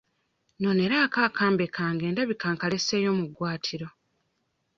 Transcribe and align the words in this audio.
Noneraako 0.61 1.17
akambe 1.27 1.65
kange 1.75 2.05
ndabika 2.09 2.47
nkaleseeyo 2.55 3.09
mu 3.17 3.25
ggwaatiro. 3.29 3.87